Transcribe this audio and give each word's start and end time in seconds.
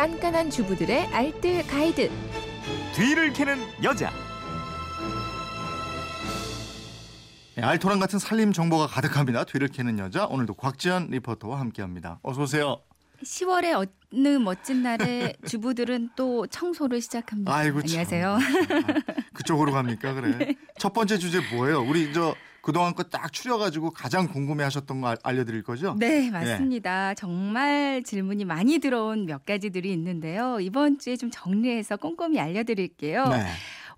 깐깐한 0.00 0.48
주부들의 0.48 1.08
알뜰 1.08 1.66
가이드. 1.66 2.10
뒤를 2.94 3.34
캐는 3.34 3.58
여자. 3.82 4.10
네, 7.54 7.62
알토란 7.62 8.00
같은 8.00 8.18
살림 8.18 8.50
정보가 8.50 8.86
가득합니다. 8.86 9.44
뒤를 9.44 9.68
캐는 9.68 9.98
여자 9.98 10.24
오늘도 10.24 10.54
곽지연 10.54 11.08
리포터와 11.10 11.60
함께합니다. 11.60 12.18
어서 12.22 12.40
오세요. 12.40 12.80
10월의 13.22 13.86
어느 14.14 14.28
멋진 14.38 14.82
날에 14.82 15.34
주부들은 15.46 16.12
또 16.16 16.46
청소를 16.46 17.02
시작합니다. 17.02 17.54
아이고 17.54 17.82
참. 17.82 18.00
안녕하세요. 18.00 18.32
아, 18.32 18.38
그쪽으로 19.34 19.70
갑니까 19.72 20.14
그래. 20.14 20.54
첫 20.80 20.94
번째 20.94 21.18
주제 21.18 21.40
뭐예요? 21.54 21.82
우리 21.82 22.10
저 22.14 22.34
그동안 22.62 22.94
거 22.94 23.02
딱 23.10 23.32
추려가지고 23.32 23.90
가장 23.90 24.28
궁금해하셨던 24.28 25.00
거 25.00 25.08
알- 25.08 25.18
알려드릴 25.22 25.62
거죠? 25.62 25.96
네, 25.98 26.30
맞습니다. 26.30 27.14
정말 27.14 28.02
질문이 28.04 28.44
많이 28.44 28.78
들어온 28.78 29.26
몇 29.26 29.44
가지들이 29.44 29.92
있는데요. 29.92 30.58
이번 30.60 30.98
주에 30.98 31.16
좀 31.16 31.30
정리해서 31.32 31.96
꼼꼼히 31.96 32.38
알려드릴게요. 32.38 33.26
네. 33.28 33.46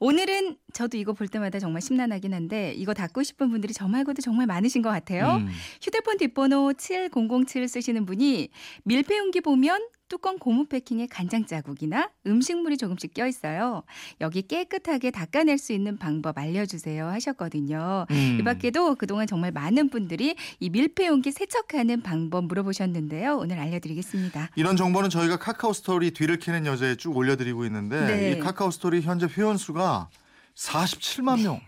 오늘은 0.01 0.57
저도 0.73 0.97
이거 0.97 1.13
볼 1.13 1.29
때마다 1.29 1.61
정말 1.61 1.81
심란하긴 1.81 2.35
한데 2.35 2.73
이거 2.75 2.93
닫고 2.95 3.23
싶은 3.23 3.51
분들이 3.51 3.73
저 3.73 3.87
말고도 3.87 4.21
정말 4.21 4.47
많으신 4.47 4.83
것 4.83 4.89
같아요. 4.91 5.37
음. 5.37 5.49
휴대폰 5.81 6.17
뒷번호 6.19 6.73
7007 6.73 7.69
쓰시는 7.69 8.05
분이 8.07 8.49
밀폐용기 8.85 9.43
보면 9.43 9.81
뚜껑 10.13 10.39
고무 10.39 10.67
패킹에 10.67 11.07
간장 11.07 11.47
자국이나 11.47 12.11
음식물이 12.27 12.77
조금씩 12.77 13.15
껴 13.15 13.27
있어요. 13.27 13.83
여기 14.21 14.43
깨끗하게 14.43 15.11
닦아낼 15.11 15.57
수 15.57 15.73
있는 15.73 15.97
방법 15.97 16.37
알려주세요 16.37 17.07
하셨거든요. 17.07 18.05
음. 18.11 18.37
이 18.39 18.45
밖에도 18.45 18.95
그동안 18.97 19.27
정말 19.27 19.53
많은 19.53 19.89
분들이 19.89 20.37
이 20.61 20.69
밀폐 20.69 21.07
용기 21.07 21.33
세척하는 21.33 22.03
방법 22.03 22.45
물어보셨는데요. 22.45 23.39
오늘 23.39 23.59
알려드리겠습니다. 23.59 24.51
이런 24.55 24.77
정보는 24.77 25.09
저희가 25.09 25.39
카카오 25.39 25.73
스토리 25.73 26.11
뒤를 26.11 26.39
캐는 26.39 26.67
여자에 26.67 26.97
쭉 26.97 27.17
올려드리고 27.17 27.65
있는데 27.65 28.05
네. 28.05 28.33
이 28.33 28.39
카카오 28.39 28.71
스토리 28.71 29.01
현재 29.01 29.27
회원 29.35 29.57
수가 29.57 30.11
47만 30.55 31.43
명. 31.43 31.59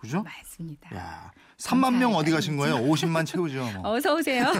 그죠? 0.00 0.24
맞습니다. 0.24 0.96
야, 0.96 1.30
3만 1.62 1.96
명 1.96 2.14
어디 2.14 2.32
가신 2.32 2.56
거예요? 2.56 2.76
50만 2.76 3.24
채우죠. 3.24 3.70
뭐. 3.76 3.94
어서 3.94 4.16
오세요. 4.16 4.52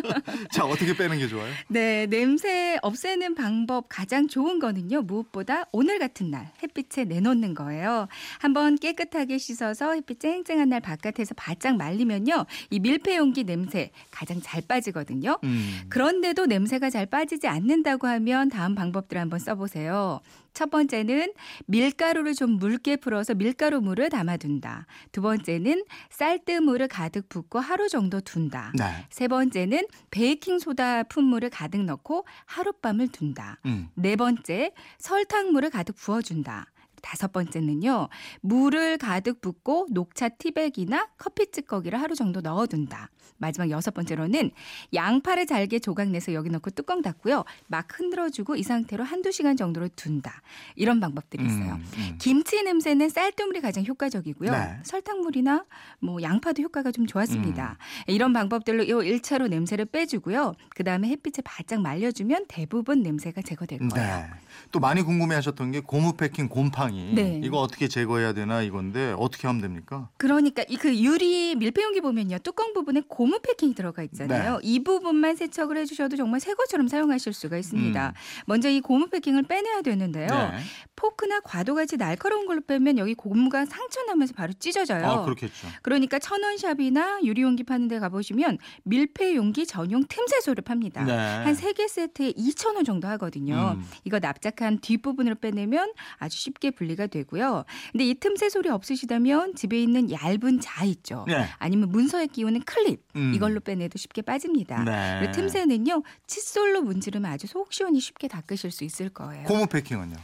자, 0.50 0.64
어떻게 0.64 0.96
빼는 0.96 1.18
게 1.18 1.28
좋아요? 1.28 1.52
네, 1.68 2.06
냄새 2.06 2.78
없애는 2.80 3.34
방법 3.34 3.86
가장 3.90 4.26
좋은 4.26 4.58
거는요. 4.58 5.02
무엇보다 5.02 5.64
오늘 5.72 5.98
같은 5.98 6.30
날 6.30 6.50
햇빛에 6.62 7.04
내놓는 7.04 7.54
거예요. 7.54 8.08
한번 8.38 8.76
깨끗하게 8.76 9.36
씻어서 9.36 9.92
햇빛 9.92 10.18
쨍쨍한 10.20 10.70
날 10.70 10.80
바깥에서 10.80 11.34
바짝 11.34 11.76
말리면요. 11.76 12.46
이 12.70 12.80
밀폐 12.80 13.16
용기 13.16 13.44
냄새 13.44 13.90
가장 14.10 14.40
잘 14.40 14.62
빠지거든요. 14.62 15.38
음. 15.44 15.80
그런데도 15.90 16.46
냄새가 16.46 16.88
잘 16.88 17.04
빠지지 17.04 17.48
않는다고 17.48 18.06
하면 18.06 18.48
다음 18.48 18.74
방법들 18.74 19.18
한번 19.18 19.38
써 19.38 19.54
보세요. 19.54 20.20
첫 20.56 20.70
번째는 20.70 21.34
밀가루를 21.66 22.32
좀 22.32 22.52
묽게 22.52 22.96
풀어서 22.96 23.34
밀가루 23.34 23.82
물을 23.82 24.08
담아둔다. 24.08 24.86
두 25.12 25.20
번째는 25.20 25.84
쌀 26.08 26.38
뜨물을 26.46 26.88
가득 26.88 27.28
붓고 27.28 27.58
하루 27.58 27.88
정도 27.88 28.20
둔다. 28.20 28.72
네. 28.78 28.84
세 29.10 29.28
번째는 29.28 29.86
베이킹 30.10 30.58
소다 30.58 31.02
품물을 31.02 31.50
가득 31.50 31.84
넣고 31.84 32.24
하룻밤을 32.46 33.08
둔다. 33.08 33.58
음. 33.66 33.88
네 33.94 34.16
번째 34.16 34.72
설탕물을 34.98 35.68
가득 35.70 35.96
부어준다. 35.96 36.66
다섯 37.06 37.32
번째는요 37.32 38.08
물을 38.40 38.98
가득 38.98 39.40
붓고 39.40 39.86
녹차 39.90 40.28
티백이나 40.30 41.08
커피 41.16 41.52
찌꺼기를 41.52 42.02
하루 42.02 42.16
정도 42.16 42.40
넣어둔다. 42.40 43.10
마지막 43.38 43.70
여섯 43.70 43.92
번째로는 43.92 44.50
양파를 44.94 45.46
잘게 45.46 45.78
조각 45.78 46.08
내서 46.08 46.32
여기 46.32 46.48
넣고 46.50 46.70
뚜껑 46.70 47.02
닫고요 47.02 47.44
막 47.68 47.86
흔들어주고 47.92 48.56
이 48.56 48.62
상태로 48.62 49.04
한두 49.04 49.30
시간 49.30 49.56
정도로 49.56 49.88
둔다. 49.94 50.42
이런 50.74 51.00
방법들이 51.00 51.44
있어요. 51.44 51.74
음, 51.74 51.84
음. 51.96 52.18
김치 52.18 52.62
냄새는 52.62 53.08
쌀뜨물이 53.08 53.60
가장 53.60 53.84
효과적이고요. 53.84 54.50
네. 54.50 54.78
설탕물이나 54.82 55.64
뭐 56.00 56.20
양파도 56.22 56.62
효과가 56.62 56.92
좀 56.92 57.06
좋았습니다. 57.06 57.78
이런 58.06 58.32
방법들로 58.32 58.82
이 58.84 58.88
1차로 58.88 59.48
냄새를 59.48 59.84
빼주고요. 59.84 60.54
그 60.70 60.82
다음에 60.82 61.08
햇빛에 61.08 61.42
바짝 61.42 61.82
말려주면 61.82 62.46
대부분 62.48 63.02
냄새가 63.02 63.42
제거될 63.42 63.78
거예요. 63.88 64.16
네. 64.16 64.26
또 64.72 64.80
많이 64.80 65.02
궁금해하셨던 65.02 65.72
게 65.72 65.80
고무 65.80 66.14
패킹 66.14 66.48
곰팡이. 66.48 66.95
네. 67.14 67.40
이거 67.44 67.58
어떻게 67.58 67.88
제거해야 67.88 68.32
되나 68.32 68.62
이건데 68.62 69.14
어떻게 69.18 69.46
하면 69.46 69.60
됩니까? 69.62 70.08
그러니까 70.16 70.64
이 70.68 70.76
그 70.76 70.96
유리 70.98 71.54
밀폐용기 71.56 72.00
보면요 72.00 72.38
뚜껑 72.38 72.72
부분에 72.72 73.02
고무 73.08 73.40
패킹이 73.40 73.74
들어가 73.74 74.02
있잖아요. 74.04 74.54
네. 74.54 74.60
이 74.62 74.84
부분만 74.84 75.36
세척을 75.36 75.76
해주셔도 75.78 76.16
정말 76.16 76.38
새 76.40 76.54
것처럼 76.54 76.86
사용하실 76.88 77.32
수가 77.32 77.56
있습니다. 77.58 78.08
음. 78.08 78.12
먼저 78.46 78.68
이 78.68 78.80
고무 78.80 79.08
패킹을 79.08 79.44
빼내야 79.44 79.82
되는데요. 79.82 80.26
네. 80.28 80.58
포크나 80.94 81.40
과도같이 81.40 81.96
날카로운 81.96 82.46
걸로 82.46 82.60
빼면 82.60 82.98
여기 82.98 83.14
고무가 83.14 83.64
상처 83.64 84.02
나면서 84.04 84.34
바로 84.34 84.52
찢어져요. 84.52 85.04
아, 85.06 85.24
그렇겠죠. 85.24 85.66
그러니까 85.82 86.18
천원샵이나 86.18 87.20
유리용기 87.24 87.64
파는 87.64 87.88
데 87.88 87.98
가보시면 87.98 88.58
밀폐용기 88.84 89.66
전용 89.66 90.04
틈새소를 90.08 90.62
팝니다. 90.62 91.04
네. 91.04 91.12
한세 91.44 91.72
개 91.72 91.86
세트에 91.88 92.32
2,000원 92.32 92.84
정도 92.84 93.08
하거든요. 93.08 93.76
음. 93.76 93.84
이거 94.04 94.18
납작한 94.18 94.78
뒷부분을 94.78 95.34
빼내면 95.36 95.92
아주 96.18 96.38
쉽게 96.38 96.70
분리가 96.86 97.06
되고요. 97.08 97.64
근데 97.92 98.04
이 98.08 98.14
틈새 98.14 98.48
소리 98.48 98.68
없으시다면 98.68 99.54
집에 99.54 99.82
있는 99.82 100.10
얇은 100.10 100.60
자 100.60 100.84
있죠. 100.84 101.24
네. 101.26 101.46
아니면 101.58 101.90
문서에 101.90 102.26
끼우는 102.26 102.62
클립 102.62 103.02
음. 103.16 103.32
이걸로 103.34 103.60
빼내도 103.60 103.98
쉽게 103.98 104.22
빠집니다. 104.22 104.84
네. 104.84 105.18
그리고 105.20 105.32
틈새는요 105.32 106.02
칫솔로 106.26 106.82
문지르면 106.82 107.30
아주 107.30 107.46
속 107.46 107.72
시원히 107.72 108.00
쉽게 108.00 108.28
닦으실 108.28 108.70
수 108.70 108.84
있을 108.84 109.08
거예요. 109.10 109.44
고무 109.44 109.66
패킹은요? 109.66 110.16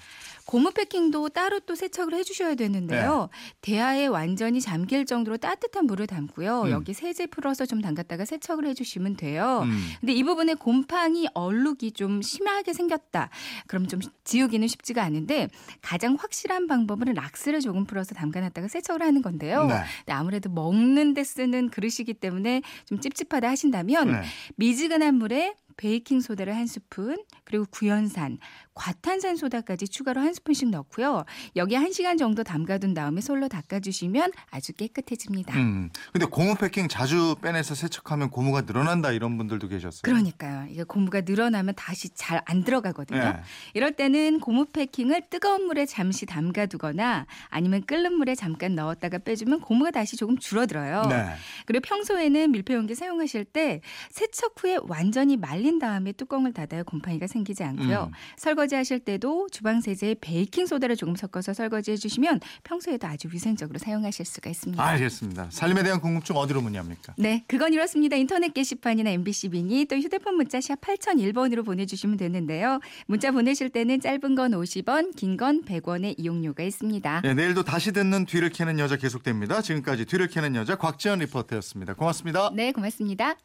고무 0.46 0.72
패킹도 0.72 1.30
따로 1.30 1.60
또 1.60 1.74
세척을 1.74 2.14
해주셔야 2.14 2.54
되는데요. 2.54 3.28
대야에 3.60 4.06
완전히 4.06 4.60
잠길 4.60 5.06
정도로 5.06 5.36
따뜻한 5.36 5.86
물을 5.86 6.06
담고요. 6.06 6.62
음. 6.62 6.70
여기 6.70 6.92
세제 6.94 7.26
풀어서 7.26 7.66
좀 7.66 7.80
담갔다가 7.80 8.24
세척을 8.24 8.66
해주시면 8.66 9.16
돼요. 9.16 9.62
음. 9.64 9.78
근데 10.00 10.12
이 10.12 10.22
부분에 10.24 10.54
곰팡이 10.54 11.28
얼룩이 11.34 11.92
좀 11.94 12.22
심하게 12.22 12.72
생겼다. 12.72 13.30
그럼 13.66 13.86
좀 13.86 14.00
지우기는 14.24 14.66
쉽지가 14.68 15.02
않은데 15.02 15.48
가장 15.80 16.16
확실한 16.18 16.66
방법은 16.66 17.14
락스를 17.14 17.60
조금 17.60 17.84
풀어서 17.84 18.14
담가놨다가 18.14 18.68
세척을 18.68 19.02
하는 19.02 19.22
건데요. 19.22 19.66
네. 19.66 19.74
근데 19.98 20.12
아무래도 20.12 20.50
먹는 20.50 21.14
데 21.14 21.24
쓰는 21.24 21.70
그릇이기 21.70 22.14
때문에 22.14 22.62
좀 22.86 23.00
찝찝하다 23.00 23.48
하신다면 23.48 24.12
네. 24.12 24.22
미지근한 24.56 25.14
물에 25.16 25.54
베이킹 25.76 26.20
소다를 26.20 26.54
한 26.54 26.66
스푼 26.66 27.16
그리고 27.44 27.64
구연산, 27.70 28.38
과탄산 28.74 29.36
소다까지 29.36 29.88
추가로 29.88 30.20
한 30.20 30.34
스푼씩 30.34 30.68
넣고요. 30.70 31.24
여기 31.56 31.74
한 31.74 31.92
시간 31.92 32.16
정도 32.16 32.42
담가둔 32.42 32.94
다음에 32.94 33.20
솔로 33.20 33.48
닦아주시면 33.48 34.32
아주 34.50 34.72
깨끗해집니다. 34.74 35.58
음. 35.58 35.90
근데 36.12 36.26
고무 36.26 36.56
패킹 36.56 36.88
자주 36.88 37.34
빼내서 37.40 37.74
세척하면 37.74 38.30
고무가 38.30 38.62
늘어난다 38.62 39.12
이런 39.12 39.36
분들도 39.38 39.68
계셨어요. 39.68 40.02
그러니까요. 40.02 40.66
이게 40.70 40.84
고무가 40.84 41.22
늘어나면 41.22 41.74
다시 41.76 42.10
잘 42.14 42.42
안 42.46 42.64
들어가거든요. 42.64 43.18
네. 43.20 43.36
이럴 43.74 43.92
때는 43.92 44.40
고무 44.40 44.66
패킹을 44.66 45.22
뜨거운 45.30 45.66
물에 45.66 45.86
잠시 45.86 46.26
담가두거나 46.26 47.26
아니면 47.48 47.82
끓는 47.84 48.14
물에 48.14 48.34
잠깐 48.34 48.74
넣었다가 48.74 49.18
빼주면 49.18 49.60
고무가 49.60 49.90
다시 49.90 50.16
조금 50.16 50.38
줄어들어요. 50.38 51.02
네. 51.08 51.34
그리고 51.66 51.82
평소에는 51.86 52.50
밀폐용기 52.50 52.94
사용하실 52.94 53.44
때 53.46 53.80
세척 54.10 54.54
후에 54.58 54.78
완전히 54.82 55.36
말린 55.62 55.78
다음에 55.78 56.10
뚜껑을 56.12 56.52
닫아야 56.52 56.82
곰팡이가 56.82 57.28
생기지 57.28 57.62
않고요. 57.62 58.10
음. 58.10 58.12
설거지 58.36 58.74
하실 58.74 58.98
때도 58.98 59.46
주방 59.52 59.80
세제에 59.80 60.16
베이킹 60.20 60.66
소다를 60.66 60.96
조금 60.96 61.14
섞어서 61.14 61.54
설거지 61.54 61.92
해 61.92 61.96
주시면 61.96 62.40
평소에도 62.64 63.06
아주 63.06 63.28
위생적으로 63.32 63.78
사용하실 63.78 64.26
수가 64.26 64.50
있습니다. 64.50 64.82
알겠습니다. 64.84 65.48
살림에 65.50 65.84
대한 65.84 66.00
궁금증 66.00 66.34
어디로 66.36 66.60
문의합니까? 66.62 67.14
네, 67.16 67.44
그건 67.46 67.72
이렇습니다. 67.72 68.16
인터넷 68.16 68.52
게시판이나 68.52 69.10
MBC 69.10 69.50
미니 69.50 69.84
또 69.84 69.96
휴대폰 69.96 70.34
문자 70.34 70.60
샵 70.60 70.80
8001번으로 70.80 71.64
보내주시면 71.64 72.16
되는데요. 72.16 72.80
문자 73.06 73.30
보내실 73.30 73.70
때는 73.70 74.00
짧은 74.00 74.34
건 74.34 74.50
50원, 74.52 75.14
긴 75.16 75.36
건 75.36 75.62
100원의 75.64 76.14
이용료가 76.18 76.62
있습니다. 76.64 77.20
네, 77.22 77.34
내일도 77.34 77.62
다시 77.62 77.92
듣는 77.92 78.26
뒤를 78.26 78.50
캐는 78.50 78.78
여자 78.80 78.96
계속됩니다. 78.96 79.62
지금까지 79.62 80.04
뒤를 80.06 80.26
캐는 80.28 80.56
여자 80.56 80.76
곽지연 80.76 81.20
리포터였습니다. 81.20 81.94
고맙습니다. 81.94 82.50
네, 82.54 82.72
고맙습니다. 82.72 83.36